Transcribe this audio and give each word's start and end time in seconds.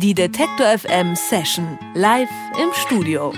Die 0.00 0.14
Detektor 0.14 0.78
FM 0.78 1.16
Session 1.16 1.76
live 1.94 2.28
im 2.62 2.68
Studio. 2.72 3.32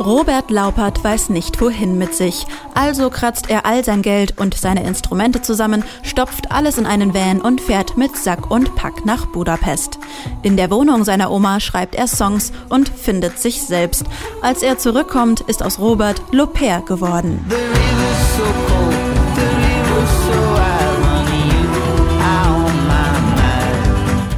Robert 0.00 0.50
Laupert 0.50 1.04
weiß 1.04 1.28
nicht 1.28 1.60
wohin 1.60 1.96
mit 1.96 2.12
sich. 2.12 2.44
Also 2.74 3.08
kratzt 3.08 3.48
er 3.48 3.66
all 3.66 3.84
sein 3.84 4.02
Geld 4.02 4.36
und 4.36 4.54
seine 4.54 4.82
Instrumente 4.82 5.42
zusammen, 5.42 5.84
stopft 6.02 6.50
alles 6.50 6.76
in 6.76 6.86
einen 6.86 7.14
Van 7.14 7.40
und 7.40 7.60
fährt 7.60 7.96
mit 7.96 8.16
Sack 8.16 8.50
und 8.50 8.74
Pack 8.74 9.06
nach 9.06 9.26
Budapest. 9.26 10.00
In 10.42 10.56
der 10.56 10.72
Wohnung 10.72 11.04
seiner 11.04 11.30
Oma 11.30 11.60
schreibt 11.60 11.94
er 11.94 12.08
Songs 12.08 12.50
und 12.68 12.88
findet 12.88 13.38
sich 13.38 13.62
selbst. 13.62 14.06
Als 14.42 14.64
er 14.64 14.78
zurückkommt, 14.78 15.42
ist 15.42 15.62
aus 15.62 15.78
Robert 15.78 16.20
Loper 16.32 16.80
geworden. 16.80 17.44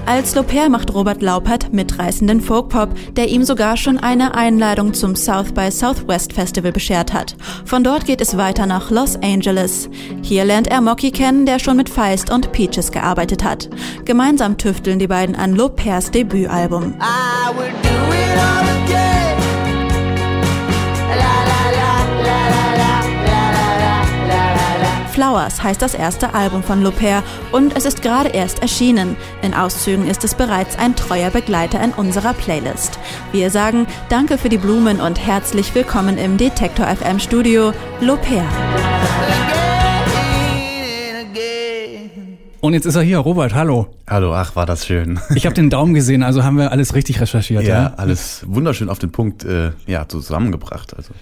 Als 0.09 0.35
Loper 0.35 0.71
macht 0.71 0.95
Robert 0.95 1.21
Laupert 1.21 1.71
mitreißenden 1.75 2.41
Folkpop, 2.41 2.89
der 3.13 3.29
ihm 3.29 3.45
sogar 3.45 3.77
schon 3.77 3.99
eine 3.99 4.35
Einladung 4.35 4.95
zum 4.95 5.15
South 5.15 5.53
by 5.53 5.71
Southwest 5.71 6.33
Festival 6.33 6.73
beschert 6.73 7.13
hat. 7.13 7.37
Von 7.67 7.85
dort 7.85 8.07
geht 8.07 8.23
es 8.23 8.39
weiter 8.39 8.65
nach 8.65 8.91
Los 8.91 9.17
Angeles. 9.17 9.91
Hier 10.23 10.47
lernt 10.47 10.69
er 10.69 10.81
Mocky 10.81 11.11
kennen, 11.11 11.45
der 11.45 11.59
schon 11.59 11.77
mit 11.77 11.91
Feist 11.91 12.31
und 12.31 12.53
Peaches 12.53 12.91
gearbeitet 12.91 13.45
hat. 13.45 13.69
Gemeinsam 14.07 14.57
tüfteln 14.57 14.99
die 14.99 15.09
beiden 15.09 15.37
an 15.37 15.55
Lopers 15.55 16.11
Debütalbum. 16.11 16.95
Flowers 25.39 25.63
heißt 25.63 25.81
das 25.83 25.95
erste 25.95 26.35
Album 26.35 26.63
von 26.65 26.83
Loper 26.83 27.23
und 27.53 27.77
es 27.77 27.85
ist 27.85 28.03
gerade 28.03 28.31
erst 28.31 28.61
erschienen. 28.61 29.17
In 29.43 29.55
Auszügen 29.55 30.09
ist 30.09 30.25
es 30.25 30.35
bereits 30.35 30.77
ein 30.77 30.97
treuer 30.97 31.31
Begleiter 31.31 31.81
in 31.81 31.93
unserer 31.93 32.35
Playlist. 32.35 32.99
Wir 33.31 33.51
sagen 33.51 33.87
Danke 34.09 34.37
für 34.37 34.49
die 34.49 34.59
Blumen 34.59 35.01
und 35.01 35.25
herzlich 35.25 35.75
willkommen 35.75 36.19
im 36.19 36.39
Detektor 36.39 36.87
FM 36.87 37.21
Studio 37.21 37.73
Loper. 38.01 38.43
Und 42.61 42.75
jetzt 42.75 42.87
ist 42.87 42.97
er 42.97 43.03
hier, 43.03 43.19
Robert, 43.19 43.55
hallo. 43.55 43.87
Hallo, 44.09 44.35
ach, 44.35 44.57
war 44.57 44.67
das 44.67 44.85
schön. 44.85 45.21
Ich 45.37 45.47
habe 45.47 45.55
den 45.55 45.71
Daumen 45.71 45.95
gesehen, 45.95 46.25
also 46.25 46.43
haben 46.43 46.57
wir 46.57 46.73
alles 46.73 46.93
richtig 46.95 47.21
recherchiert. 47.21 47.63
Ja, 47.63 47.83
ja? 47.83 47.95
alles 47.97 48.43
wunderschön 48.49 48.89
auf 48.89 48.99
den 48.99 49.13
Punkt 49.13 49.45
äh, 49.45 49.71
ja, 49.87 50.09
zusammengebracht. 50.09 50.97
Also. 50.97 51.13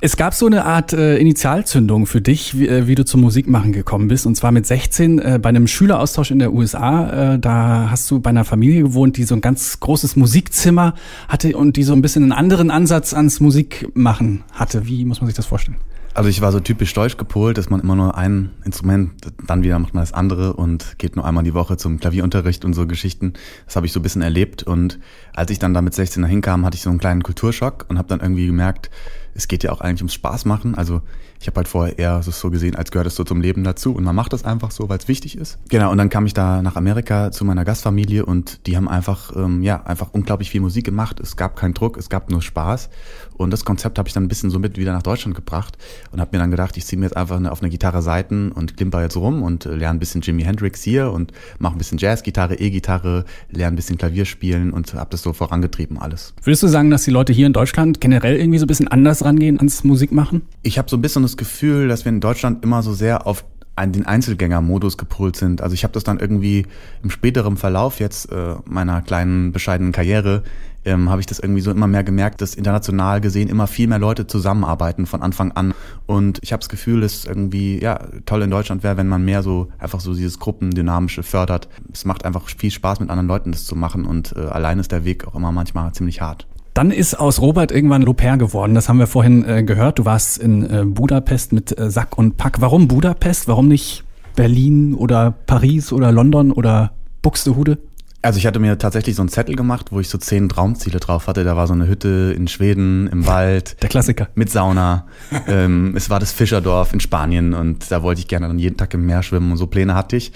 Es 0.00 0.16
gab 0.16 0.34
so 0.34 0.46
eine 0.46 0.64
Art 0.64 0.92
äh, 0.92 1.18
Initialzündung 1.18 2.06
für 2.06 2.20
dich, 2.20 2.58
wie, 2.58 2.66
äh, 2.66 2.88
wie, 2.88 2.96
du 2.96 3.04
zum 3.04 3.20
Musikmachen 3.20 3.72
gekommen 3.72 4.08
bist. 4.08 4.26
Und 4.26 4.34
zwar 4.34 4.50
mit 4.50 4.66
16 4.66 5.20
äh, 5.20 5.38
bei 5.40 5.50
einem 5.50 5.68
Schüleraustausch 5.68 6.32
in 6.32 6.40
der 6.40 6.52
USA. 6.52 7.34
Äh, 7.34 7.38
da 7.38 7.88
hast 7.90 8.10
du 8.10 8.18
bei 8.18 8.30
einer 8.30 8.44
Familie 8.44 8.82
gewohnt, 8.82 9.16
die 9.18 9.22
so 9.22 9.36
ein 9.36 9.40
ganz 9.40 9.78
großes 9.78 10.16
Musikzimmer 10.16 10.94
hatte 11.28 11.56
und 11.56 11.76
die 11.76 11.84
so 11.84 11.92
ein 11.92 12.02
bisschen 12.02 12.24
einen 12.24 12.32
anderen 12.32 12.72
Ansatz 12.72 13.14
ans 13.14 13.38
Musikmachen 13.38 14.42
hatte. 14.52 14.84
Wie 14.86 15.04
muss 15.04 15.20
man 15.20 15.28
sich 15.28 15.36
das 15.36 15.46
vorstellen? 15.46 15.76
Also 16.14 16.28
ich 16.28 16.42
war 16.42 16.52
so 16.52 16.60
typisch 16.60 16.92
deutsch 16.92 17.16
gepolt, 17.16 17.56
dass 17.56 17.70
man 17.70 17.80
immer 17.80 17.96
nur 17.96 18.18
ein 18.18 18.50
Instrument, 18.66 19.12
dann 19.46 19.62
wieder 19.62 19.78
macht 19.78 19.94
man 19.94 20.02
das 20.02 20.12
andere 20.12 20.52
und 20.52 20.98
geht 20.98 21.16
nur 21.16 21.24
einmal 21.24 21.42
die 21.42 21.54
Woche 21.54 21.78
zum 21.78 22.00
Klavierunterricht 22.00 22.66
und 22.66 22.74
so 22.74 22.86
Geschichten. 22.86 23.32
Das 23.64 23.76
habe 23.76 23.86
ich 23.86 23.92
so 23.92 24.00
ein 24.00 24.02
bisschen 24.02 24.20
erlebt 24.20 24.62
und 24.62 24.98
als 25.32 25.50
ich 25.50 25.58
dann 25.58 25.72
da 25.72 25.80
mit 25.80 25.94
16 25.94 26.22
dahin 26.22 26.42
kam, 26.42 26.66
hatte 26.66 26.76
ich 26.76 26.82
so 26.82 26.90
einen 26.90 26.98
kleinen 26.98 27.22
Kulturschock 27.22 27.86
und 27.88 27.96
habe 27.96 28.08
dann 28.08 28.20
irgendwie 28.20 28.46
gemerkt, 28.46 28.90
es 29.34 29.48
geht 29.48 29.64
ja 29.64 29.72
auch 29.72 29.80
eigentlich 29.80 30.02
ums 30.02 30.12
Spaß 30.12 30.44
machen. 30.44 30.74
Also 30.74 31.00
ich 31.42 31.48
habe 31.48 31.56
halt 31.56 31.66
vorher 31.66 31.98
eher 31.98 32.22
so 32.22 32.50
gesehen, 32.50 32.76
als 32.76 32.92
gehört 32.92 33.08
es 33.08 33.16
so 33.16 33.24
zum 33.24 33.40
Leben 33.40 33.64
dazu 33.64 33.92
und 33.92 34.04
man 34.04 34.14
macht 34.14 34.32
das 34.32 34.44
einfach 34.44 34.70
so, 34.70 34.88
weil 34.88 34.98
es 34.98 35.08
wichtig 35.08 35.36
ist. 35.36 35.58
Genau, 35.68 35.90
und 35.90 35.98
dann 35.98 36.08
kam 36.08 36.24
ich 36.24 36.34
da 36.34 36.62
nach 36.62 36.76
Amerika 36.76 37.32
zu 37.32 37.44
meiner 37.44 37.64
Gastfamilie 37.64 38.24
und 38.24 38.66
die 38.68 38.76
haben 38.76 38.88
einfach, 38.88 39.34
ähm, 39.34 39.60
ja, 39.60 39.82
einfach 39.82 40.10
unglaublich 40.12 40.50
viel 40.50 40.60
Musik 40.60 40.84
gemacht. 40.84 41.18
Es 41.18 41.36
gab 41.36 41.56
keinen 41.56 41.74
Druck, 41.74 41.96
es 41.96 42.08
gab 42.08 42.30
nur 42.30 42.42
Spaß 42.42 42.90
und 43.36 43.50
das 43.50 43.64
Konzept 43.64 43.98
habe 43.98 44.08
ich 44.08 44.14
dann 44.14 44.22
ein 44.22 44.28
bisschen 44.28 44.50
so 44.50 44.60
mit 44.60 44.78
wieder 44.78 44.92
nach 44.92 45.02
Deutschland 45.02 45.34
gebracht 45.34 45.76
und 46.12 46.20
habe 46.20 46.30
mir 46.32 46.38
dann 46.38 46.52
gedacht, 46.52 46.76
ich 46.76 46.86
ziehe 46.86 46.98
mir 46.98 47.06
jetzt 47.06 47.16
einfach 47.16 47.36
eine, 47.36 47.50
auf 47.50 47.60
eine 47.60 47.70
Gitarre 47.70 48.02
Seiten 48.02 48.52
und 48.52 48.76
klimper 48.76 49.02
jetzt 49.02 49.16
rum 49.16 49.42
und 49.42 49.66
äh, 49.66 49.74
lerne 49.74 49.96
ein 49.96 49.98
bisschen 49.98 50.20
Jimi 50.20 50.44
Hendrix 50.44 50.82
hier 50.82 51.10
und 51.10 51.32
mache 51.58 51.74
ein 51.74 51.78
bisschen 51.78 51.98
Jazzgitarre, 51.98 52.54
E-Gitarre, 52.54 53.24
lerne 53.50 53.74
ein 53.74 53.76
bisschen 53.76 53.98
Klavier 53.98 54.26
spielen 54.26 54.72
und 54.72 54.94
habe 54.94 55.10
das 55.10 55.22
so 55.22 55.32
vorangetrieben 55.32 55.98
alles. 55.98 56.34
Würdest 56.42 56.62
du 56.62 56.68
sagen, 56.68 56.90
dass 56.90 57.02
die 57.02 57.10
Leute 57.10 57.32
hier 57.32 57.46
in 57.46 57.52
Deutschland 57.52 58.00
generell 58.00 58.36
irgendwie 58.36 58.58
so 58.58 58.64
ein 58.64 58.68
bisschen 58.68 58.88
anders 58.88 59.24
rangehen 59.24 59.58
ans 59.58 59.82
Musikmachen? 59.82 60.42
Ich 60.62 60.78
habe 60.78 60.88
so 60.88 60.96
ein 60.96 61.02
bisschen 61.02 61.22
das 61.22 61.31
Gefühl, 61.36 61.88
dass 61.88 62.04
wir 62.04 62.10
in 62.10 62.20
Deutschland 62.20 62.64
immer 62.64 62.82
so 62.82 62.92
sehr 62.92 63.26
auf 63.26 63.44
den 63.80 64.04
Einzelgängermodus 64.04 64.98
gepolt 64.98 65.34
sind. 65.36 65.62
Also 65.62 65.74
ich 65.74 65.82
habe 65.82 65.94
das 65.94 66.04
dann 66.04 66.20
irgendwie 66.20 66.66
im 67.02 67.10
späteren 67.10 67.56
Verlauf 67.56 68.00
jetzt 68.00 68.30
äh, 68.30 68.56
meiner 68.64 69.00
kleinen 69.00 69.52
bescheidenen 69.52 69.92
Karriere 69.92 70.42
ähm, 70.84 71.10
habe 71.10 71.20
ich 71.20 71.26
das 71.26 71.38
irgendwie 71.38 71.60
so 71.60 71.70
immer 71.70 71.86
mehr 71.86 72.04
gemerkt, 72.04 72.40
dass 72.40 72.54
international 72.54 73.20
gesehen 73.20 73.48
immer 73.48 73.66
viel 73.66 73.86
mehr 73.86 73.98
Leute 73.98 74.26
zusammenarbeiten 74.26 75.06
von 75.06 75.22
Anfang 75.22 75.52
an. 75.52 75.74
Und 76.06 76.40
ich 76.42 76.52
habe 76.52 76.60
das 76.60 76.68
Gefühl, 76.68 77.00
dass 77.00 77.24
irgendwie 77.24 77.80
ja 77.80 78.00
toll 78.26 78.42
in 78.42 78.50
Deutschland 78.50 78.82
wäre, 78.82 78.96
wenn 78.96 79.08
man 79.08 79.24
mehr 79.24 79.42
so 79.42 79.68
einfach 79.78 80.00
so 80.00 80.14
dieses 80.14 80.38
Gruppendynamische 80.38 81.22
fördert. 81.22 81.68
Es 81.92 82.04
macht 82.04 82.24
einfach 82.24 82.48
viel 82.48 82.70
Spaß 82.70 83.00
mit 83.00 83.10
anderen 83.10 83.28
Leuten 83.28 83.52
das 83.52 83.64
zu 83.64 83.76
machen 83.76 84.04
und 84.04 84.34
äh, 84.36 84.40
allein 84.40 84.78
ist 84.78 84.92
der 84.92 85.04
Weg 85.04 85.26
auch 85.26 85.34
immer 85.34 85.52
manchmal 85.52 85.92
ziemlich 85.92 86.20
hart. 86.20 86.46
Dann 86.74 86.90
ist 86.90 87.14
aus 87.14 87.40
Robert 87.40 87.70
irgendwann 87.70 88.02
Loper 88.02 88.38
geworden. 88.38 88.74
Das 88.74 88.88
haben 88.88 88.98
wir 88.98 89.06
vorhin 89.06 89.46
äh, 89.46 89.62
gehört. 89.62 89.98
Du 89.98 90.04
warst 90.06 90.38
in 90.38 90.62
äh, 90.68 90.84
Budapest 90.86 91.52
mit 91.52 91.78
äh, 91.78 91.90
Sack 91.90 92.16
und 92.16 92.38
Pack. 92.38 92.60
Warum 92.60 92.88
Budapest? 92.88 93.46
Warum 93.46 93.68
nicht 93.68 94.04
Berlin 94.36 94.94
oder 94.94 95.34
Paris 95.46 95.92
oder 95.92 96.10
London 96.12 96.50
oder 96.50 96.92
Buxtehude? 97.20 97.78
Also 98.24 98.38
ich 98.38 98.46
hatte 98.46 98.60
mir 98.60 98.78
tatsächlich 98.78 99.16
so 99.16 99.22
einen 99.22 99.30
Zettel 99.30 99.56
gemacht, 99.56 99.90
wo 99.90 99.98
ich 99.98 100.08
so 100.08 100.16
zehn 100.16 100.48
Traumziele 100.48 101.00
drauf 101.00 101.26
hatte. 101.26 101.42
Da 101.42 101.56
war 101.56 101.66
so 101.66 101.72
eine 101.72 101.88
Hütte 101.88 102.32
in 102.36 102.46
Schweden, 102.46 103.08
im 103.08 103.26
Wald. 103.26 103.82
Der 103.82 103.88
Klassiker. 103.88 104.28
Mit 104.36 104.48
Sauna. 104.48 105.06
ähm, 105.48 105.94
es 105.96 106.08
war 106.08 106.20
das 106.20 106.30
Fischerdorf 106.30 106.92
in 106.92 107.00
Spanien 107.00 107.52
und 107.52 107.90
da 107.90 108.04
wollte 108.04 108.20
ich 108.20 108.28
gerne 108.28 108.46
dann 108.46 108.60
jeden 108.60 108.76
Tag 108.76 108.94
im 108.94 109.06
Meer 109.06 109.24
schwimmen 109.24 109.50
und 109.50 109.56
so 109.56 109.66
Pläne 109.66 109.96
hatte 109.96 110.14
ich. 110.14 110.30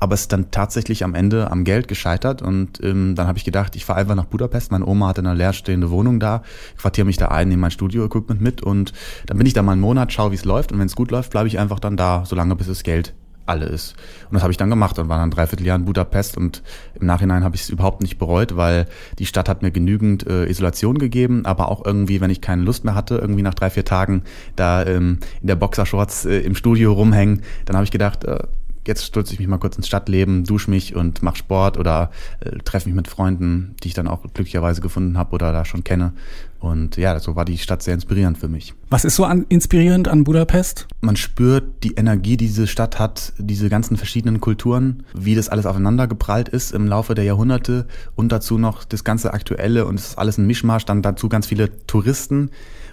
Aber 0.00 0.14
es 0.14 0.22
ist 0.22 0.32
dann 0.32 0.50
tatsächlich 0.50 1.04
am 1.04 1.14
Ende 1.14 1.50
am 1.50 1.64
Geld 1.64 1.88
gescheitert 1.88 2.40
und 2.40 2.82
ähm, 2.82 3.14
dann 3.14 3.26
habe 3.26 3.36
ich 3.36 3.44
gedacht, 3.44 3.76
ich 3.76 3.84
fahre 3.84 4.00
einfach 4.00 4.14
nach 4.14 4.24
Budapest. 4.24 4.72
Meine 4.72 4.86
Oma 4.86 5.08
hatte 5.08 5.20
eine 5.20 5.34
leerstehende 5.34 5.90
Wohnung 5.90 6.18
da, 6.18 6.42
quartiere 6.78 7.04
mich 7.04 7.18
da 7.18 7.28
ein, 7.28 7.48
nehme 7.48 7.60
mein 7.60 7.70
Studio-Equipment 7.70 8.40
mit 8.40 8.62
und 8.62 8.94
dann 9.26 9.36
bin 9.36 9.46
ich 9.46 9.52
da 9.52 9.62
mal 9.62 9.72
einen 9.72 9.82
Monat, 9.82 10.10
schaue, 10.10 10.30
wie 10.30 10.36
es 10.36 10.46
läuft 10.46 10.72
und 10.72 10.78
wenn 10.78 10.86
es 10.86 10.96
gut 10.96 11.10
läuft, 11.10 11.32
bleibe 11.32 11.48
ich 11.48 11.58
einfach 11.58 11.80
dann 11.80 11.98
da, 11.98 12.24
solange 12.24 12.56
bis 12.56 12.68
das 12.68 12.82
Geld 12.82 13.14
alle 13.46 13.66
ist. 13.66 13.94
Und 14.28 14.34
das 14.34 14.42
habe 14.42 14.52
ich 14.52 14.56
dann 14.56 14.70
gemacht 14.70 14.98
und 14.98 15.08
war 15.08 15.18
dann 15.18 15.30
dreiviertel 15.30 15.66
Jahr 15.66 15.76
in 15.76 15.84
Budapest 15.84 16.36
und 16.36 16.62
im 16.98 17.06
Nachhinein 17.06 17.44
habe 17.44 17.56
ich 17.56 17.62
es 17.62 17.70
überhaupt 17.70 18.02
nicht 18.02 18.18
bereut, 18.18 18.56
weil 18.56 18.86
die 19.18 19.26
Stadt 19.26 19.48
hat 19.48 19.62
mir 19.62 19.70
genügend 19.70 20.26
äh, 20.26 20.46
Isolation 20.46 20.98
gegeben, 20.98 21.46
aber 21.46 21.70
auch 21.70 21.84
irgendwie, 21.84 22.20
wenn 22.20 22.30
ich 22.30 22.40
keine 22.40 22.62
Lust 22.62 22.84
mehr 22.84 22.94
hatte, 22.94 23.16
irgendwie 23.16 23.42
nach 23.42 23.54
drei, 23.54 23.70
vier 23.70 23.84
Tagen 23.84 24.22
da 24.56 24.84
ähm, 24.84 25.18
in 25.40 25.46
der 25.46 25.56
Boxershorts 25.56 26.24
äh, 26.24 26.40
im 26.40 26.54
Studio 26.54 26.92
rumhängen, 26.92 27.42
dann 27.64 27.76
habe 27.76 27.84
ich 27.84 27.90
gedacht, 27.90 28.24
äh, 28.24 28.38
jetzt 28.86 29.04
stürze 29.04 29.32
ich 29.32 29.38
mich 29.38 29.48
mal 29.48 29.58
kurz 29.58 29.76
ins 29.76 29.86
Stadtleben, 29.86 30.44
dusche 30.44 30.70
mich 30.70 30.94
und 30.94 31.22
mache 31.22 31.36
Sport 31.36 31.78
oder 31.78 32.10
äh, 32.40 32.58
treffe 32.58 32.88
mich 32.88 32.96
mit 32.96 33.08
Freunden, 33.08 33.74
die 33.82 33.88
ich 33.88 33.94
dann 33.94 34.08
auch 34.08 34.22
glücklicherweise 34.22 34.80
gefunden 34.80 35.18
habe 35.18 35.34
oder 35.34 35.52
da 35.52 35.64
schon 35.64 35.84
kenne. 35.84 36.12
Und 36.60 36.96
ja, 36.96 37.18
so 37.20 37.36
war 37.36 37.44
die 37.44 37.58
Stadt 37.58 37.82
sehr 37.82 37.94
inspirierend 37.94 38.38
für 38.38 38.48
mich. 38.48 38.74
Was 38.88 39.04
ist 39.04 39.16
so 39.16 39.24
an, 39.24 39.44
inspirierend 39.48 40.08
an 40.08 40.24
Budapest? 40.24 40.86
Man 41.00 41.16
spürt 41.16 41.84
die 41.84 41.94
Energie, 41.94 42.36
die 42.36 42.46
diese 42.46 42.66
Stadt 42.66 42.98
hat, 42.98 43.32
diese 43.38 43.68
ganzen 43.68 43.96
verschiedenen 43.96 44.40
Kulturen, 44.40 45.02
wie 45.14 45.34
das 45.34 45.48
alles 45.48 45.66
aufeinander 45.66 46.06
geprallt 46.06 46.48
ist 46.48 46.72
im 46.72 46.86
Laufe 46.86 47.14
der 47.14 47.24
Jahrhunderte 47.24 47.86
und 48.14 48.32
dazu 48.32 48.58
noch 48.58 48.84
das 48.84 49.04
ganze 49.04 49.34
Aktuelle 49.34 49.86
und 49.86 49.96
es 49.96 50.08
ist 50.08 50.18
alles 50.18 50.38
ein 50.38 50.46
Mischmasch, 50.46 50.84
dann 50.84 51.02
dazu 51.02 51.28
ganz 51.28 51.46
viele 51.46 51.86
Touristen 51.86 52.50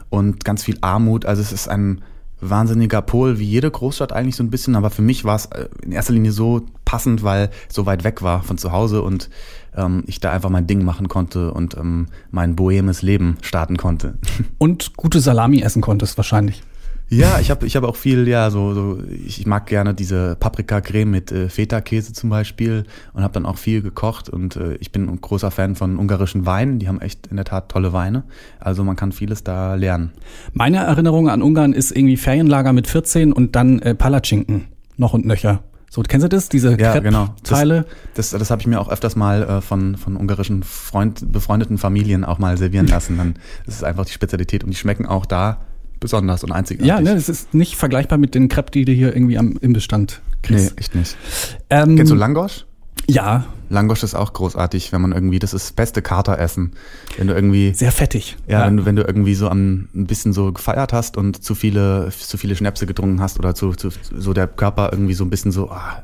und 0.09 0.43
ganz 0.43 0.63
viel 0.63 0.77
Armut. 0.81 1.25
Also 1.25 1.41
es 1.41 1.51
ist 1.51 1.67
ein 1.67 2.01
wahnsinniger 2.49 3.01
Pol, 3.01 3.39
wie 3.39 3.45
jede 3.45 3.69
Großstadt 3.69 4.13
eigentlich 4.13 4.35
so 4.35 4.43
ein 4.43 4.49
bisschen, 4.49 4.75
aber 4.75 4.89
für 4.89 5.01
mich 5.01 5.25
war 5.25 5.35
es 5.35 5.45
äh, 5.47 5.67
in 5.81 5.91
erster 5.91 6.13
Linie 6.13 6.31
so 6.31 6.61
passend, 6.85 7.23
weil 7.23 7.49
so 7.69 7.85
weit 7.85 8.03
weg 8.03 8.21
war 8.21 8.43
von 8.43 8.57
zu 8.57 8.71
Hause 8.71 9.01
und 9.01 9.29
ähm, 9.75 10.03
ich 10.07 10.19
da 10.19 10.31
einfach 10.31 10.49
mein 10.49 10.67
Ding 10.67 10.83
machen 10.83 11.07
konnte 11.07 11.53
und 11.53 11.75
ähm, 11.77 12.07
mein 12.31 12.55
bohemes 12.55 13.01
Leben 13.01 13.37
starten 13.41 13.77
konnte. 13.77 14.15
Und 14.57 14.95
gute 14.95 15.19
Salami 15.19 15.61
essen 15.61 15.81
konntest 15.81 16.17
wahrscheinlich. 16.17 16.63
Ja, 17.13 17.39
ich 17.39 17.51
habe 17.51 17.65
ich 17.65 17.75
hab 17.75 17.83
auch 17.83 17.95
viel, 17.95 18.27
ja, 18.27 18.49
so, 18.49 18.73
so 18.73 18.97
ich 19.25 19.45
mag 19.45 19.67
gerne 19.67 19.93
diese 19.93 20.35
Paprikacreme 20.39 21.09
mit 21.09 21.31
äh, 21.31 21.47
Feta-Käse 21.47 22.13
zum 22.13 22.29
Beispiel 22.29 22.85
und 23.13 23.23
habe 23.23 23.33
dann 23.33 23.45
auch 23.45 23.57
viel 23.57 23.81
gekocht 23.81 24.29
und 24.29 24.55
äh, 24.55 24.75
ich 24.75 24.91
bin 24.91 25.07
ein 25.07 25.21
großer 25.21 25.51
Fan 25.51 25.75
von 25.75 25.99
ungarischen 25.99 26.45
Weinen, 26.45 26.79
die 26.79 26.87
haben 26.87 27.01
echt 27.01 27.27
in 27.27 27.35
der 27.35 27.45
Tat 27.45 27.69
tolle 27.69 27.93
Weine, 27.93 28.23
also 28.59 28.83
man 28.83 28.95
kann 28.95 29.11
vieles 29.11 29.43
da 29.43 29.75
lernen. 29.75 30.11
Meine 30.53 30.77
Erinnerung 30.77 31.29
an 31.29 31.41
Ungarn 31.41 31.73
ist 31.73 31.95
irgendwie 31.95 32.17
Ferienlager 32.17 32.73
mit 32.73 32.87
14 32.87 33.31
und 33.31 33.55
dann 33.55 33.79
äh, 33.79 33.93
Palatschinken, 33.93 34.65
noch 34.97 35.13
und 35.13 35.25
nöcher. 35.25 35.63
So, 35.91 36.01
kennst 36.01 36.23
du 36.23 36.29
das? 36.29 36.49
Diese 36.49 36.79
ja, 36.79 36.97
genau. 36.97 37.35
Teile? 37.43 37.85
Das, 38.15 38.31
das, 38.31 38.39
das 38.39 38.49
habe 38.49 38.59
ich 38.61 38.65
mir 38.65 38.81
auch 38.81 38.89
öfters 38.89 39.15
mal 39.15 39.43
äh, 39.43 39.61
von, 39.61 39.95
von 39.95 40.17
ungarischen 40.17 40.63
Freund, 40.63 41.31
befreundeten 41.31 41.77
Familien 41.77 42.23
auch 42.23 42.39
mal 42.39 42.57
servieren 42.57 42.87
lassen. 42.87 43.19
Dann 43.19 43.35
das 43.67 43.75
ist 43.75 43.83
einfach 43.83 44.03
die 44.03 44.11
Spezialität 44.11 44.63
und 44.63 44.71
die 44.71 44.75
schmecken 44.75 45.05
auch 45.05 45.27
da 45.27 45.59
besonders 46.03 46.43
und 46.43 46.51
einzigartig. 46.51 46.87
Ja, 46.87 47.01
ne, 47.01 47.13
es 47.13 47.29
ist 47.29 47.53
nicht 47.53 47.75
vergleichbar 47.75 48.19
mit 48.19 48.35
den 48.35 48.49
Crepe, 48.49 48.71
die 48.71 48.85
du 48.85 48.91
hier 48.91 49.15
irgendwie 49.15 49.37
am 49.37 49.57
Imbestand 49.59 50.21
kriegst. 50.43 50.75
Nee, 50.75 50.79
echt 50.79 50.93
nicht. 50.93 51.17
Ähm, 51.69 51.95
Kennst 51.95 52.11
du 52.11 52.15
Langosch? 52.15 52.65
Ja, 53.07 53.45
Langosch 53.69 54.03
ist 54.03 54.13
auch 54.13 54.33
großartig, 54.33 54.91
wenn 54.91 55.01
man 55.01 55.11
irgendwie, 55.13 55.39
das 55.39 55.53
ist 55.53 55.65
das 55.65 55.71
beste 55.73 56.01
Kateressen. 56.01 56.73
Wenn 57.17 57.27
du 57.27 57.33
irgendwie, 57.33 57.73
sehr 57.73 57.91
fettig. 57.91 58.37
ja, 58.47 58.65
Wenn, 58.65 58.77
du, 58.77 58.85
wenn 58.85 58.95
du 58.95 59.03
irgendwie 59.03 59.33
so 59.33 59.49
am, 59.49 59.89
ein 59.95 60.05
bisschen 60.05 60.31
so 60.31 60.53
gefeiert 60.53 60.93
hast 60.93 61.17
und 61.17 61.43
zu 61.43 61.55
viele, 61.55 62.09
zu 62.11 62.37
viele 62.37 62.55
Schnäpse 62.55 62.85
getrunken 62.85 63.19
hast 63.19 63.39
oder 63.39 63.55
zu, 63.55 63.71
zu, 63.73 63.89
so 64.15 64.33
der 64.33 64.47
Körper 64.47 64.89
irgendwie 64.91 65.13
so 65.15 65.23
ein 65.25 65.29
bisschen 65.29 65.51
so, 65.51 65.69
ah, 65.71 66.03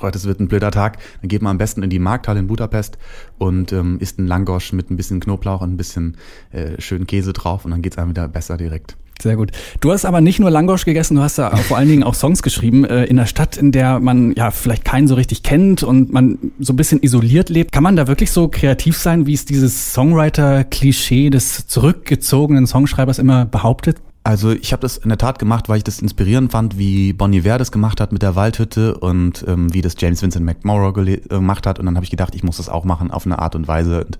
heute 0.00 0.22
wird 0.24 0.40
ein 0.40 0.48
blöder 0.48 0.70
Tag, 0.70 0.98
dann 1.20 1.28
geht 1.28 1.42
man 1.42 1.52
am 1.52 1.58
besten 1.58 1.82
in 1.82 1.90
die 1.90 1.98
Markthalle 1.98 2.40
in 2.40 2.46
Budapest 2.46 2.96
und 3.38 3.72
ähm, 3.72 3.98
isst 3.98 4.18
einen 4.18 4.28
Langosch 4.28 4.72
mit 4.72 4.90
ein 4.90 4.96
bisschen 4.96 5.20
Knoblauch 5.20 5.62
und 5.62 5.72
ein 5.72 5.76
bisschen 5.76 6.16
äh, 6.52 6.80
schönen 6.80 7.06
Käse 7.06 7.32
drauf 7.32 7.64
und 7.64 7.72
dann 7.72 7.82
geht's 7.82 7.98
einem 7.98 8.10
wieder 8.10 8.28
besser 8.28 8.56
direkt. 8.56 8.96
Sehr 9.22 9.36
gut. 9.36 9.52
Du 9.80 9.92
hast 9.92 10.04
aber 10.04 10.20
nicht 10.20 10.40
nur 10.40 10.50
Langosch 10.50 10.84
gegessen, 10.84 11.16
du 11.16 11.22
hast 11.22 11.38
ja 11.38 11.54
vor 11.56 11.76
allen 11.76 11.88
Dingen 11.88 12.02
auch 12.02 12.14
Songs 12.14 12.42
geschrieben 12.42 12.84
äh, 12.84 13.04
in 13.04 13.18
einer 13.18 13.26
Stadt, 13.26 13.56
in 13.56 13.72
der 13.72 14.00
man 14.00 14.34
ja 14.34 14.50
vielleicht 14.50 14.84
keinen 14.84 15.08
so 15.08 15.14
richtig 15.14 15.42
kennt 15.42 15.82
und 15.82 16.12
man 16.12 16.38
so 16.58 16.72
ein 16.72 16.76
bisschen 16.76 17.02
isoliert 17.02 17.48
lebt. 17.48 17.72
Kann 17.72 17.82
man 17.82 17.96
da 17.96 18.06
wirklich 18.06 18.32
so 18.32 18.48
kreativ 18.48 18.98
sein, 18.98 19.26
wie 19.26 19.34
es 19.34 19.44
dieses 19.44 19.94
Songwriter-Klischee 19.94 21.30
des 21.30 21.66
zurückgezogenen 21.66 22.66
Songschreibers 22.66 23.18
immer 23.18 23.46
behauptet? 23.46 23.96
Also 24.26 24.52
ich 24.52 24.72
habe 24.72 24.80
das 24.80 24.96
in 24.96 25.10
der 25.10 25.18
Tat 25.18 25.38
gemacht, 25.38 25.68
weil 25.68 25.76
ich 25.76 25.84
das 25.84 26.00
inspirierend 26.00 26.50
fand, 26.50 26.78
wie 26.78 27.12
Bonnie 27.12 27.40
Iver 27.40 27.58
das 27.58 27.70
gemacht 27.70 28.00
hat 28.00 28.10
mit 28.10 28.22
der 28.22 28.34
Waldhütte 28.34 28.96
und 28.96 29.44
ähm, 29.46 29.74
wie 29.74 29.82
das 29.82 29.96
James 29.98 30.22
Vincent 30.22 30.46
McMorrow 30.46 30.96
äh, 30.96 31.18
gemacht 31.18 31.66
hat. 31.66 31.78
Und 31.78 31.84
dann 31.84 31.96
habe 31.96 32.04
ich 32.04 32.10
gedacht, 32.10 32.34
ich 32.34 32.42
muss 32.42 32.56
das 32.56 32.70
auch 32.70 32.84
machen 32.84 33.10
auf 33.10 33.26
eine 33.26 33.38
Art 33.38 33.54
und 33.54 33.68
Weise. 33.68 34.02
Und 34.02 34.18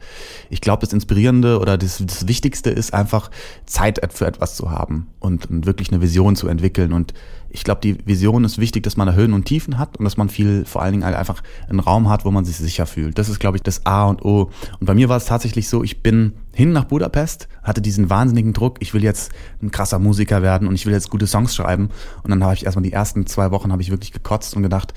ich 0.50 0.60
glaube, 0.60 0.82
das 0.82 0.92
Inspirierende 0.92 1.58
oder 1.58 1.78
das, 1.78 2.04
das 2.04 2.28
Wichtigste 2.28 2.68
ist 2.68 2.92
einfach, 2.92 3.30
Zeit 3.64 3.98
für 4.12 4.26
etwas 4.26 4.56
zu 4.56 4.70
haben 4.70 5.06
und, 5.20 5.50
und 5.50 5.64
wirklich 5.64 5.90
eine 5.90 6.02
Vision 6.02 6.36
zu 6.36 6.48
entwickeln. 6.48 6.92
Und 6.92 7.14
ich 7.54 7.62
glaube, 7.62 7.80
die 7.80 8.04
Vision 8.04 8.42
ist 8.42 8.58
wichtig, 8.58 8.82
dass 8.82 8.96
man 8.96 9.06
da 9.06 9.12
Höhen 9.12 9.32
und 9.32 9.44
Tiefen 9.44 9.78
hat 9.78 9.96
und 9.96 10.04
dass 10.04 10.16
man 10.16 10.28
viel, 10.28 10.64
vor 10.64 10.82
allen 10.82 10.90
Dingen 10.90 11.04
halt 11.04 11.14
einfach 11.14 11.40
einen 11.68 11.78
Raum 11.78 12.08
hat, 12.08 12.24
wo 12.24 12.32
man 12.32 12.44
sich 12.44 12.56
sicher 12.56 12.84
fühlt. 12.84 13.16
Das 13.16 13.28
ist, 13.28 13.38
glaube 13.38 13.56
ich, 13.56 13.62
das 13.62 13.86
A 13.86 14.06
und 14.06 14.24
O. 14.24 14.50
Und 14.80 14.86
bei 14.86 14.92
mir 14.92 15.08
war 15.08 15.18
es 15.18 15.26
tatsächlich 15.26 15.68
so, 15.68 15.84
ich 15.84 16.02
bin 16.02 16.32
hin 16.52 16.72
nach 16.72 16.82
Budapest, 16.82 17.46
hatte 17.62 17.80
diesen 17.80 18.10
wahnsinnigen 18.10 18.54
Druck, 18.54 18.78
ich 18.80 18.92
will 18.92 19.04
jetzt 19.04 19.30
ein 19.62 19.70
krasser 19.70 20.00
Musiker 20.00 20.42
werden 20.42 20.66
und 20.66 20.74
ich 20.74 20.84
will 20.84 20.92
jetzt 20.92 21.10
gute 21.10 21.28
Songs 21.28 21.54
schreiben. 21.54 21.90
Und 22.24 22.30
dann 22.30 22.42
habe 22.42 22.54
ich 22.54 22.64
erstmal 22.64 22.82
die 22.82 22.92
ersten 22.92 23.24
zwei 23.26 23.52
Wochen 23.52 23.70
habe 23.70 23.82
ich 23.82 23.90
wirklich 23.92 24.10
gekotzt 24.10 24.56
und 24.56 24.64
gedacht, 24.64 24.92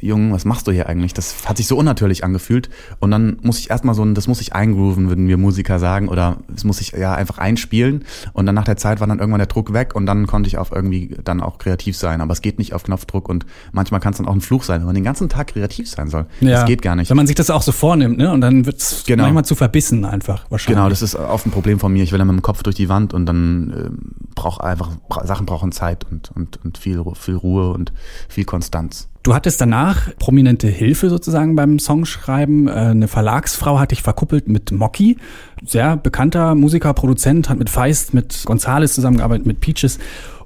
Jung, 0.00 0.32
was 0.32 0.44
machst 0.44 0.66
du 0.66 0.72
hier 0.72 0.88
eigentlich? 0.88 1.14
Das 1.14 1.46
hat 1.48 1.56
sich 1.56 1.66
so 1.66 1.76
unnatürlich 1.76 2.24
angefühlt. 2.24 2.68
Und 2.98 3.10
dann 3.10 3.38
muss 3.42 3.58
ich 3.58 3.70
erstmal 3.70 3.94
so 3.94 4.02
ein, 4.02 4.14
das 4.14 4.26
muss 4.28 4.40
ich 4.40 4.54
eingrooven, 4.54 5.08
würden 5.08 5.28
wir 5.28 5.36
Musiker 5.36 5.78
sagen, 5.78 6.08
oder 6.08 6.38
es 6.54 6.64
muss 6.64 6.80
ich 6.80 6.92
ja 6.92 7.14
einfach 7.14 7.38
einspielen. 7.38 8.04
Und 8.32 8.46
dann 8.46 8.54
nach 8.54 8.64
der 8.64 8.76
Zeit 8.76 9.00
war 9.00 9.06
dann 9.06 9.18
irgendwann 9.18 9.38
der 9.38 9.46
Druck 9.46 9.72
weg 9.72 9.94
und 9.94 10.06
dann 10.06 10.26
konnte 10.26 10.48
ich 10.48 10.58
auf 10.58 10.72
irgendwie 10.72 11.16
dann 11.24 11.40
auch 11.40 11.58
kreativ 11.58 11.96
sein. 11.96 12.20
Aber 12.20 12.32
es 12.32 12.42
geht 12.42 12.58
nicht 12.58 12.74
auf 12.74 12.82
Knopfdruck 12.84 13.28
und 13.28 13.46
manchmal 13.72 14.00
kann 14.00 14.12
es 14.12 14.18
dann 14.18 14.26
auch 14.26 14.34
ein 14.34 14.40
Fluch 14.40 14.64
sein, 14.64 14.80
wenn 14.80 14.86
man 14.86 14.94
den 14.94 15.04
ganzen 15.04 15.28
Tag 15.28 15.48
kreativ 15.48 15.88
sein 15.88 16.08
soll. 16.08 16.26
Das 16.40 16.64
geht 16.66 16.82
gar 16.82 16.96
nicht. 16.96 17.10
Wenn 17.10 17.16
man 17.16 17.26
sich 17.26 17.36
das 17.36 17.50
auch 17.50 17.62
so 17.62 17.72
vornimmt, 17.72 18.18
ne? 18.18 18.32
Und 18.32 18.40
dann 18.40 18.66
wird 18.66 18.78
es 18.78 19.04
Genau. 19.06 19.24
manchmal 19.24 19.44
zu 19.44 19.54
verbissen 19.54 20.04
einfach 20.04 20.44
wahrscheinlich. 20.50 20.76
Genau, 20.76 20.88
das 20.88 21.02
ist 21.02 21.14
oft 21.14 21.46
ein 21.46 21.50
Problem 21.50 21.78
von 21.78 21.92
mir. 21.92 22.02
Ich 22.02 22.12
will 22.12 22.18
dann 22.18 22.26
mit 22.26 22.36
dem 22.36 22.42
Kopf 22.42 22.62
durch 22.62 22.76
die 22.76 22.88
Wand 22.88 23.14
und 23.14 23.26
dann 23.26 23.72
ähm, 23.76 23.98
braucht 24.34 24.60
einfach 24.60 24.90
Sachen 25.24 25.46
brauchen 25.46 25.72
Zeit 25.72 26.04
und 26.10 26.30
und 26.34 26.64
und 26.64 26.78
viel 26.78 27.02
viel 27.14 27.36
Ruhe 27.36 27.72
und 27.72 27.92
viel 28.28 28.44
Konstanz. 28.44 29.08
Du 29.26 29.34
hattest 29.34 29.60
danach 29.60 30.14
prominente 30.20 30.68
Hilfe 30.68 31.10
sozusagen 31.10 31.56
beim 31.56 31.80
Songschreiben. 31.80 32.68
Äh, 32.68 32.70
Eine 32.70 33.08
Verlagsfrau 33.08 33.80
hat 33.80 33.90
dich 33.90 34.00
verkuppelt 34.00 34.46
mit 34.46 34.70
Mocky, 34.70 35.16
sehr 35.64 35.96
bekannter 35.96 36.54
Musiker, 36.54 36.94
Produzent, 36.94 37.48
hat 37.48 37.58
mit 37.58 37.68
Feist, 37.68 38.14
mit 38.14 38.44
Gonzales 38.44 38.92
zusammengearbeitet, 38.92 39.44
mit 39.44 39.60
Peaches. 39.60 39.98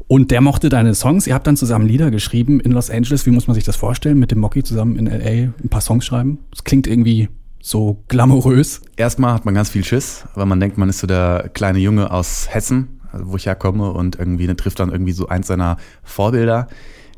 Und 0.08 0.30
der 0.30 0.40
mochte 0.40 0.70
deine 0.70 0.94
Songs. 0.94 1.26
Ihr 1.26 1.34
habt 1.34 1.46
dann 1.46 1.58
zusammen 1.58 1.86
Lieder 1.86 2.10
geschrieben 2.10 2.58
in 2.58 2.72
Los 2.72 2.88
Angeles. 2.88 3.26
Wie 3.26 3.30
muss 3.32 3.46
man 3.46 3.54
sich 3.54 3.64
das 3.64 3.76
vorstellen? 3.76 4.18
Mit 4.18 4.30
dem 4.30 4.38
Mocky 4.38 4.62
zusammen 4.62 4.96
in 4.96 5.04
LA 5.04 5.52
ein 5.62 5.68
paar 5.68 5.82
Songs 5.82 6.06
schreiben? 6.06 6.38
Das 6.50 6.64
klingt 6.64 6.86
irgendwie 6.86 7.28
so 7.60 8.02
glamourös. 8.08 8.80
Erstmal 8.96 9.34
hat 9.34 9.44
man 9.44 9.52
ganz 9.52 9.68
viel 9.68 9.84
Schiss, 9.84 10.24
weil 10.34 10.46
man 10.46 10.58
denkt, 10.58 10.78
man 10.78 10.88
ist 10.88 11.00
so 11.00 11.06
der 11.06 11.50
kleine 11.52 11.80
Junge 11.80 12.10
aus 12.10 12.48
Hessen, 12.48 12.98
wo 13.12 13.36
ich 13.36 13.44
herkomme 13.44 13.92
und 13.92 14.18
irgendwie 14.18 14.46
trifft 14.54 14.80
dann 14.80 14.90
irgendwie 14.90 15.12
so 15.12 15.28
eins 15.28 15.48
seiner 15.48 15.76
Vorbilder. 16.02 16.66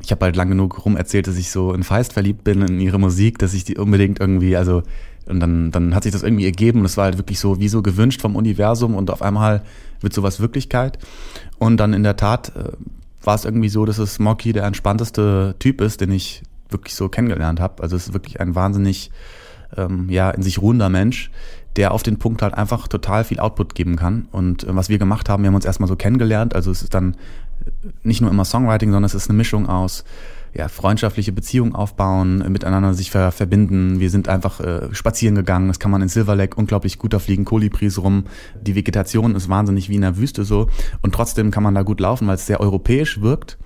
Ich 0.03 0.11
habe 0.11 0.25
halt 0.25 0.35
lang 0.35 0.49
genug 0.49 0.85
rum 0.85 0.97
erzählt, 0.97 1.27
dass 1.27 1.37
ich 1.37 1.49
so 1.49 1.73
in 1.73 1.83
Feist 1.83 2.13
verliebt 2.13 2.43
bin 2.43 2.61
in 2.61 2.79
ihre 2.79 2.99
Musik, 2.99 3.39
dass 3.39 3.53
ich 3.53 3.63
die 3.63 3.77
unbedingt 3.77 4.19
irgendwie, 4.19 4.55
also 4.55 4.83
und 5.25 5.39
dann, 5.39 5.71
dann 5.71 5.95
hat 5.95 6.03
sich 6.03 6.11
das 6.11 6.23
irgendwie 6.23 6.45
ergeben 6.45 6.79
und 6.79 6.85
es 6.85 6.97
war 6.97 7.05
halt 7.05 7.17
wirklich 7.17 7.39
so 7.39 7.59
wie 7.59 7.69
so 7.69 7.81
gewünscht 7.81 8.21
vom 8.21 8.35
Universum 8.35 8.95
und 8.95 9.09
auf 9.09 9.21
einmal 9.21 9.63
wird 10.01 10.13
sowas 10.13 10.39
Wirklichkeit. 10.39 10.99
Und 11.59 11.77
dann 11.77 11.93
in 11.93 12.03
der 12.03 12.17
Tat 12.17 12.51
äh, 12.55 12.73
war 13.23 13.35
es 13.35 13.45
irgendwie 13.45 13.69
so, 13.69 13.85
dass 13.85 13.99
es 13.99 14.19
Mocky 14.19 14.51
der 14.51 14.65
entspannteste 14.65 15.55
Typ 15.59 15.79
ist, 15.79 16.01
den 16.01 16.11
ich 16.11 16.43
wirklich 16.69 16.95
so 16.95 17.07
kennengelernt 17.07 17.59
habe. 17.59 17.81
Also 17.81 17.95
es 17.95 18.07
ist 18.07 18.13
wirklich 18.13 18.41
ein 18.41 18.55
wahnsinnig 18.55 19.11
ähm, 19.77 20.09
ja, 20.09 20.29
in 20.31 20.43
sich 20.43 20.61
ruhender 20.61 20.89
Mensch, 20.89 21.31
der 21.75 21.93
auf 21.93 22.03
den 22.03 22.19
Punkt 22.19 22.41
halt 22.41 22.53
einfach 22.53 22.87
total 22.87 23.23
viel 23.23 23.39
Output 23.39 23.75
geben 23.75 23.95
kann. 23.95 24.27
Und 24.31 24.63
äh, 24.63 24.75
was 24.75 24.89
wir 24.89 24.97
gemacht 24.97 25.29
haben, 25.29 25.43
wir 25.43 25.47
haben 25.47 25.55
uns 25.55 25.65
erstmal 25.65 25.87
so 25.87 25.95
kennengelernt. 25.95 26.53
Also 26.53 26.69
es 26.71 26.83
ist 26.83 26.93
dann 26.93 27.15
nicht 28.03 28.21
nur 28.21 28.31
immer 28.31 28.45
Songwriting, 28.45 28.91
sondern 28.91 29.05
es 29.05 29.15
ist 29.15 29.29
eine 29.29 29.37
Mischung 29.37 29.67
aus 29.67 30.03
ja, 30.53 30.67
freundschaftliche 30.67 31.31
Beziehungen 31.31 31.73
aufbauen, 31.73 32.43
miteinander 32.51 32.93
sich 32.93 33.09
ver 33.09 33.31
verbinden. 33.31 33.99
Wir 33.99 34.09
sind 34.09 34.29
einfach 34.29 34.59
äh, 34.59 34.93
spazieren 34.93 35.35
gegangen. 35.35 35.67
Das 35.67 35.79
kann 35.79 35.89
man 35.89 36.01
in 36.01 36.09
Silver 36.09 36.35
Lake 36.35 36.55
unglaublich 36.55 36.99
gut. 36.99 37.13
Da 37.13 37.19
fliegen 37.19 37.43
Kolibris 37.43 37.97
rum. 37.97 38.25
Die 38.61 38.75
Vegetation 38.75 39.35
ist 39.35 39.49
wahnsinnig 39.49 39.89
wie 39.89 39.95
in 39.95 40.01
der 40.01 40.17
Wüste 40.17 40.43
so. 40.43 40.69
Und 41.01 41.15
trotzdem 41.15 41.49
kann 41.49 41.63
man 41.63 41.73
da 41.73 41.81
gut 41.81 41.99
laufen, 41.99 42.27
weil 42.27 42.35
es 42.35 42.45
sehr 42.45 42.59
europäisch 42.59 43.21
wirkt. 43.21 43.57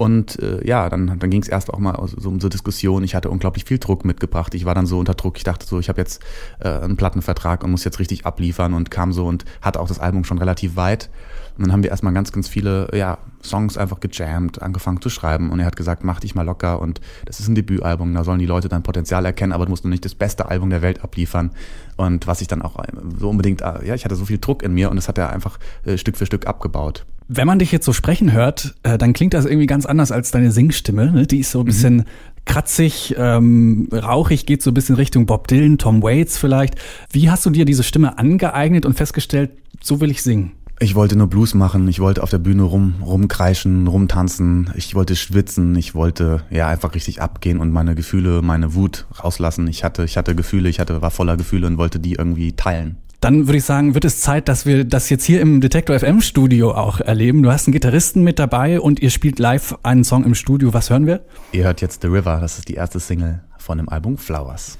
Und 0.00 0.38
äh, 0.38 0.66
ja, 0.66 0.88
dann, 0.88 1.18
dann 1.18 1.28
ging 1.28 1.42
es 1.42 1.48
erst 1.48 1.68
auch 1.68 1.78
mal 1.78 1.94
so 2.06 2.30
um 2.30 2.40
so 2.40 2.48
Diskussion. 2.48 3.04
Ich 3.04 3.14
hatte 3.14 3.28
unglaublich 3.28 3.66
viel 3.66 3.76
Druck 3.76 4.06
mitgebracht. 4.06 4.54
Ich 4.54 4.64
war 4.64 4.74
dann 4.74 4.86
so 4.86 4.98
unter 4.98 5.12
Druck. 5.12 5.36
Ich 5.36 5.44
dachte 5.44 5.66
so, 5.66 5.78
ich 5.78 5.90
habe 5.90 6.00
jetzt 6.00 6.22
äh, 6.58 6.70
einen 6.70 6.96
Plattenvertrag 6.96 7.62
und 7.62 7.70
muss 7.70 7.84
jetzt 7.84 7.98
richtig 7.98 8.24
abliefern 8.24 8.72
und 8.72 8.90
kam 8.90 9.12
so 9.12 9.26
und 9.26 9.44
hatte 9.60 9.78
auch 9.78 9.88
das 9.88 9.98
Album 9.98 10.24
schon 10.24 10.38
relativ 10.38 10.74
weit. 10.74 11.10
Und 11.58 11.64
dann 11.64 11.72
haben 11.72 11.82
wir 11.82 11.90
erstmal 11.90 12.14
ganz, 12.14 12.32
ganz 12.32 12.48
viele 12.48 12.88
ja, 12.94 13.18
Songs 13.44 13.76
einfach 13.76 14.00
gejammt, 14.00 14.62
angefangen 14.62 15.02
zu 15.02 15.10
schreiben. 15.10 15.50
Und 15.50 15.60
er 15.60 15.66
hat 15.66 15.76
gesagt, 15.76 16.02
mach 16.02 16.20
dich 16.20 16.34
mal 16.34 16.46
locker 16.46 16.80
und 16.80 17.02
das 17.26 17.38
ist 17.38 17.48
ein 17.48 17.54
Debütalbum, 17.54 18.14
da 18.14 18.24
sollen 18.24 18.38
die 18.38 18.46
Leute 18.46 18.70
dein 18.70 18.82
Potenzial 18.82 19.26
erkennen, 19.26 19.52
aber 19.52 19.66
du 19.66 19.70
musst 19.70 19.84
noch 19.84 19.90
nicht 19.90 20.06
das 20.06 20.14
beste 20.14 20.48
Album 20.48 20.70
der 20.70 20.80
Welt 20.80 21.04
abliefern. 21.04 21.50
Und 21.98 22.26
was 22.26 22.40
ich 22.40 22.48
dann 22.48 22.62
auch 22.62 22.82
so 23.18 23.28
unbedingt, 23.28 23.60
äh, 23.60 23.86
ja, 23.86 23.94
ich 23.94 24.06
hatte 24.06 24.16
so 24.16 24.24
viel 24.24 24.38
Druck 24.38 24.62
in 24.62 24.72
mir 24.72 24.88
und 24.88 24.96
das 24.96 25.08
hat 25.08 25.18
er 25.18 25.28
einfach 25.28 25.58
äh, 25.84 25.98
Stück 25.98 26.16
für 26.16 26.24
Stück 26.24 26.46
abgebaut. 26.46 27.04
Wenn 27.32 27.46
man 27.46 27.60
dich 27.60 27.70
jetzt 27.70 27.86
so 27.86 27.92
sprechen 27.92 28.32
hört, 28.32 28.74
äh, 28.82 28.98
dann 28.98 29.12
klingt 29.12 29.34
das 29.34 29.44
irgendwie 29.44 29.68
ganz 29.68 29.86
anders 29.86 30.10
als 30.10 30.32
deine 30.32 30.50
Singstimme. 30.50 31.12
Ne? 31.12 31.28
Die 31.28 31.38
ist 31.38 31.52
so 31.52 31.60
ein 31.60 31.64
bisschen 31.64 32.02
kratzig, 32.44 33.14
ähm, 33.16 33.86
rauchig, 33.92 34.46
geht 34.46 34.62
so 34.62 34.72
ein 34.72 34.74
bisschen 34.74 34.96
Richtung 34.96 35.26
Bob 35.26 35.46
Dylan, 35.46 35.78
Tom 35.78 36.02
Waits 36.02 36.38
vielleicht. 36.38 36.74
Wie 37.12 37.30
hast 37.30 37.46
du 37.46 37.50
dir 37.50 37.64
diese 37.64 37.84
Stimme 37.84 38.18
angeeignet 38.18 38.84
und 38.84 38.94
festgestellt, 38.94 39.52
so 39.80 40.00
will 40.00 40.10
ich 40.10 40.24
singen? 40.24 40.50
Ich 40.80 40.96
wollte 40.96 41.14
nur 41.14 41.28
Blues 41.28 41.54
machen, 41.54 41.86
ich 41.86 42.00
wollte 42.00 42.20
auf 42.24 42.30
der 42.30 42.38
Bühne 42.38 42.64
rum, 42.64 42.94
rumkreischen, 43.00 43.86
rumtanzen, 43.86 44.72
ich 44.74 44.96
wollte 44.96 45.14
schwitzen, 45.14 45.76
ich 45.76 45.94
wollte 45.94 46.42
ja 46.50 46.66
einfach 46.66 46.96
richtig 46.96 47.22
abgehen 47.22 47.60
und 47.60 47.70
meine 47.70 47.94
Gefühle, 47.94 48.42
meine 48.42 48.74
Wut 48.74 49.06
rauslassen. 49.22 49.68
Ich 49.68 49.84
hatte, 49.84 50.02
ich 50.02 50.16
hatte 50.16 50.34
Gefühle, 50.34 50.68
ich 50.68 50.80
hatte, 50.80 51.00
war 51.00 51.12
voller 51.12 51.36
Gefühle 51.36 51.68
und 51.68 51.78
wollte 51.78 52.00
die 52.00 52.14
irgendwie 52.14 52.54
teilen. 52.54 52.96
Dann 53.20 53.46
würde 53.46 53.58
ich 53.58 53.64
sagen, 53.64 53.94
wird 53.94 54.06
es 54.06 54.22
Zeit, 54.22 54.48
dass 54.48 54.64
wir 54.64 54.84
das 54.84 55.10
jetzt 55.10 55.24
hier 55.24 55.42
im 55.42 55.60
Detektor 55.60 55.98
FM 55.98 56.22
Studio 56.22 56.72
auch 56.72 57.00
erleben. 57.00 57.42
Du 57.42 57.52
hast 57.52 57.66
einen 57.66 57.72
Gitarristen 57.72 58.22
mit 58.22 58.38
dabei 58.38 58.80
und 58.80 59.00
ihr 59.00 59.10
spielt 59.10 59.38
live 59.38 59.76
einen 59.82 60.04
Song 60.04 60.24
im 60.24 60.34
Studio. 60.34 60.72
Was 60.72 60.88
hören 60.88 61.06
wir? 61.06 61.20
Ihr 61.52 61.64
hört 61.64 61.82
jetzt 61.82 62.00
The 62.00 62.08
River, 62.08 62.38
das 62.40 62.58
ist 62.58 62.68
die 62.68 62.74
erste 62.74 62.98
Single 62.98 63.42
von 63.58 63.76
dem 63.76 63.90
Album 63.90 64.16
Flowers. 64.16 64.78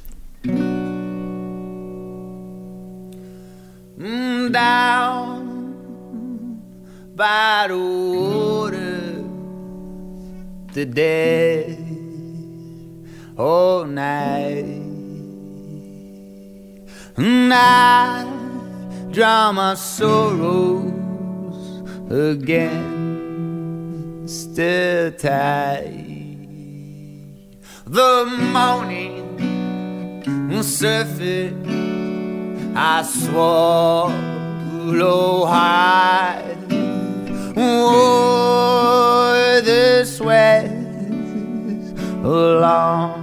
Mm, 3.98 4.50
down 4.50 5.42
by 7.14 7.66
the 7.68 7.74
water 7.74 9.22
today 10.72 11.76
all 13.36 13.84
night. 13.86 14.80
I 17.22 18.29
drown 19.12 19.56
my 19.56 19.74
sorrows 19.74 20.92
against 22.10 22.94
the 24.54 25.12
tide. 25.18 26.06
The 27.86 28.26
morning 28.52 29.26
surface 30.62 31.54
I 32.76 33.02
swallow 33.02 34.14
high. 35.46 36.56
Oh, 37.56 39.60
the 39.64 40.04
sweat 40.04 40.70
along 42.22 43.16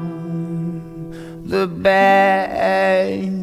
the 1.45 1.67
bank. 1.67 3.36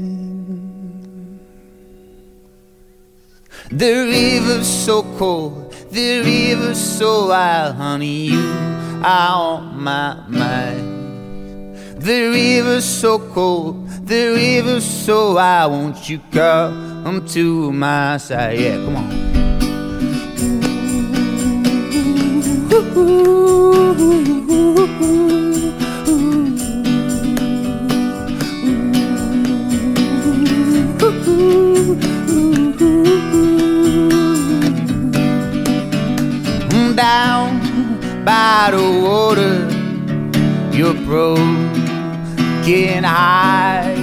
The 3.77 4.07
river's 4.07 4.69
so 4.69 5.03
cold, 5.19 5.75
The 5.91 6.21
river's 6.21 6.79
so 6.79 7.27
wild, 7.27 7.75
honey, 7.75 8.27
you 8.27 8.53
are 9.03 9.35
on 9.35 9.83
my 9.83 10.15
mind. 10.29 11.75
The 12.01 12.29
river's 12.29 12.85
so 12.85 13.19
cold, 13.19 13.89
the 14.07 14.29
river's 14.29 14.85
so 14.85 15.35
wild, 15.35 15.73
won't 15.73 16.09
you 16.09 16.21
come 16.31 17.27
to 17.27 17.73
my 17.73 18.17
side? 18.19 18.61
Yeah, 18.61 18.77
come 18.77 18.97
on. 18.97 19.35
Down 24.95 25.34
you're 40.95 41.05
broken 41.05 43.05
high. 43.05 43.95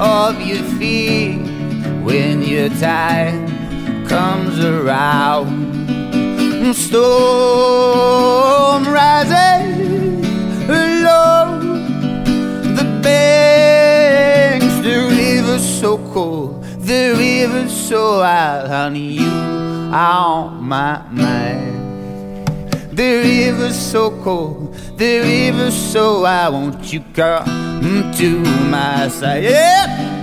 of 0.00 0.40
your 0.42 0.62
fear 0.78 1.38
when 2.02 2.42
your 2.42 2.68
time 2.70 3.46
comes 4.06 4.64
around. 4.64 5.70
Storm 6.74 8.84
rising 8.84 9.71
the 16.92 17.14
river's 17.16 17.72
so 17.72 18.18
wild, 18.18 18.68
honey, 18.68 19.12
you 19.12 19.30
on 19.94 20.62
my 20.62 21.02
mind. 21.10 22.46
The 22.92 23.10
river's 23.28 23.78
so 23.78 24.10
cold, 24.22 24.74
the 24.98 25.20
river's 25.20 25.74
so 25.74 26.20
wild, 26.22 26.52
won't 26.52 26.92
you 26.92 27.00
come 27.14 28.12
to 28.18 28.38
my 28.68 29.08
side? 29.08 29.44
Yeah! 29.44 30.21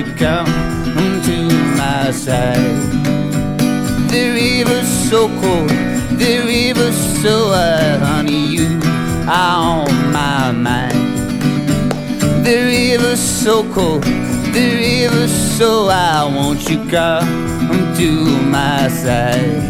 You 0.00 0.14
come 0.14 0.46
to 1.24 1.36
my 1.76 2.10
side? 2.10 2.78
The 4.08 4.24
river's 4.32 4.88
so 5.10 5.28
cold, 5.40 5.68
the 6.18 6.42
river's 6.46 6.96
so 7.20 7.50
wild, 7.50 8.02
honey. 8.02 8.46
You 8.46 8.80
are 9.28 9.84
on 9.84 10.12
my 10.12 10.52
mind. 10.52 11.18
The 12.46 12.56
river's 12.64 13.20
so 13.20 13.62
cold, 13.74 14.02
the 14.54 14.68
river's 14.84 15.34
so 15.58 15.86
wild. 15.86 16.34
Won't 16.34 16.68
you 16.70 16.78
come 16.88 17.28
to 17.98 18.10
my 18.56 18.88
side? 18.88 19.60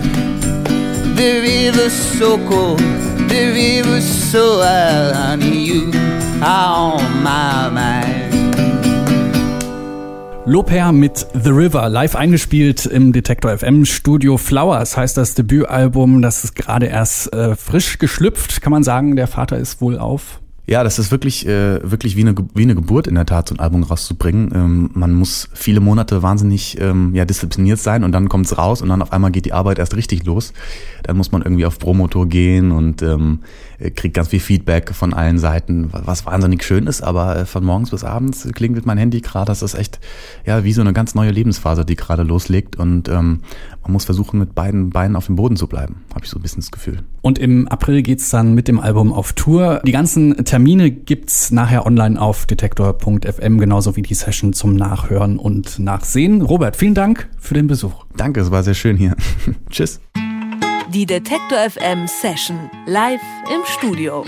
The 1.18 1.30
river's 1.42 1.98
so 2.18 2.38
cold, 2.48 2.78
the 3.28 3.42
river's 3.60 4.08
so 4.30 4.58
wild, 4.58 5.16
honey. 5.16 5.64
You 5.70 5.90
are 6.40 6.94
on 6.94 7.22
my 7.24 7.68
mind. 7.68 8.19
Loper 10.50 10.90
mit 10.90 11.28
The 11.32 11.50
River, 11.50 11.88
live 11.88 12.16
eingespielt 12.16 12.84
im 12.84 13.12
Detektor 13.12 13.56
FM 13.56 13.84
Studio 13.84 14.36
Flowers 14.36 14.96
heißt 14.96 15.16
das 15.16 15.36
Debütalbum. 15.36 16.22
Das 16.22 16.42
ist 16.42 16.56
gerade 16.56 16.86
erst 16.86 17.32
äh, 17.32 17.54
frisch 17.54 17.98
geschlüpft, 17.98 18.60
kann 18.60 18.72
man 18.72 18.82
sagen. 18.82 19.14
Der 19.14 19.28
Vater 19.28 19.58
ist 19.58 19.80
wohl 19.80 19.96
auf. 19.96 20.40
Ja, 20.70 20.84
das 20.84 21.00
ist 21.00 21.10
wirklich, 21.10 21.48
äh, 21.48 21.80
wirklich 21.90 22.14
wie 22.14 22.20
eine, 22.20 22.32
wie 22.54 22.62
eine 22.62 22.76
Geburt 22.76 23.08
in 23.08 23.16
der 23.16 23.26
Tat, 23.26 23.48
so 23.48 23.56
ein 23.56 23.58
Album 23.58 23.82
rauszubringen. 23.82 24.52
Ähm, 24.54 24.90
man 24.94 25.12
muss 25.12 25.48
viele 25.52 25.80
Monate 25.80 26.22
wahnsinnig 26.22 26.80
ähm, 26.80 27.12
ja, 27.12 27.24
diszipliniert 27.24 27.80
sein 27.80 28.04
und 28.04 28.12
dann 28.12 28.28
kommt's 28.28 28.56
raus 28.56 28.80
und 28.80 28.88
dann 28.88 29.02
auf 29.02 29.12
einmal 29.12 29.32
geht 29.32 29.46
die 29.46 29.52
Arbeit 29.52 29.80
erst 29.80 29.96
richtig 29.96 30.24
los. 30.26 30.52
Dann 31.02 31.16
muss 31.16 31.32
man 31.32 31.42
irgendwie 31.42 31.66
auf 31.66 31.80
Promotour 31.80 32.28
gehen 32.28 32.70
und 32.70 33.02
ähm, 33.02 33.40
äh, 33.80 33.90
kriegt 33.90 34.14
ganz 34.14 34.28
viel 34.28 34.38
Feedback 34.38 34.94
von 34.94 35.12
allen 35.12 35.40
Seiten, 35.40 35.92
wa- 35.92 36.02
was 36.04 36.24
wahnsinnig 36.24 36.62
schön 36.62 36.86
ist, 36.86 37.02
aber 37.02 37.34
äh, 37.36 37.46
von 37.46 37.64
morgens 37.64 37.90
bis 37.90 38.04
abends 38.04 38.46
klingelt 38.54 38.86
mein 38.86 38.96
Handy 38.96 39.22
gerade. 39.22 39.46
Das 39.46 39.62
ist 39.62 39.74
echt 39.74 39.98
ja 40.46 40.62
wie 40.62 40.72
so 40.72 40.82
eine 40.82 40.92
ganz 40.92 41.16
neue 41.16 41.32
Lebensphase, 41.32 41.84
die 41.84 41.96
gerade 41.96 42.22
loslegt 42.22 42.76
und 42.76 43.08
ähm, 43.08 43.40
man 43.90 43.94
muss 43.94 44.04
versuchen, 44.04 44.38
mit 44.38 44.54
beiden 44.54 44.90
Beinen 44.90 45.16
auf 45.16 45.26
dem 45.26 45.34
Boden 45.34 45.56
zu 45.56 45.66
bleiben, 45.66 46.04
habe 46.14 46.24
ich 46.24 46.30
so 46.30 46.38
ein 46.38 46.42
bisschen 46.42 46.60
das 46.60 46.70
Gefühl. 46.70 47.02
Und 47.22 47.40
im 47.40 47.66
April 47.66 48.02
geht's 48.02 48.30
dann 48.30 48.54
mit 48.54 48.68
dem 48.68 48.78
Album 48.78 49.12
auf 49.12 49.32
Tour. 49.32 49.82
Die 49.84 49.90
ganzen 49.90 50.44
Termine 50.44 50.92
gibt's 50.92 51.50
nachher 51.50 51.86
online 51.86 52.20
auf 52.20 52.46
detektor.fm, 52.46 53.58
genauso 53.58 53.96
wie 53.96 54.02
die 54.02 54.14
Session 54.14 54.52
zum 54.52 54.76
Nachhören 54.76 55.40
und 55.40 55.80
Nachsehen. 55.80 56.40
Robert, 56.40 56.76
vielen 56.76 56.94
Dank 56.94 57.28
für 57.38 57.54
den 57.54 57.66
Besuch. 57.66 58.06
Danke, 58.16 58.40
es 58.40 58.52
war 58.52 58.62
sehr 58.62 58.74
schön 58.74 58.96
hier. 58.96 59.16
Tschüss. 59.70 60.00
Die 60.94 61.06
Detektor 61.06 61.58
FM 61.58 62.06
Session 62.06 62.70
live 62.86 63.20
im 63.52 63.60
Studio. 63.64 64.24